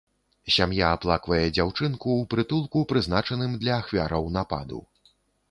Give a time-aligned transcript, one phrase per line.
[0.53, 4.83] Сям'я аплаквае дзяўчынку ў прытулку, прызначаным для ахвяраў нападу.